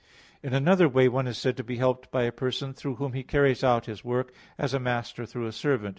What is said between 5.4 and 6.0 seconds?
a servant.